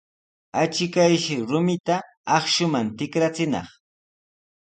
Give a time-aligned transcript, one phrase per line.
[0.61, 1.97] Achkayshi rumita
[2.37, 3.67] akshuman tikrachinaq.